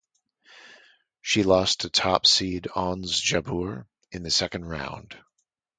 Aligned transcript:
She 1.21 1.43
lost 1.43 1.81
to 1.81 1.89
top 1.91 2.25
seed 2.25 2.67
Ons 2.73 3.21
Jabeur 3.21 3.85
in 4.11 4.23
the 4.23 4.31
second 4.31 4.65
round. 4.65 5.15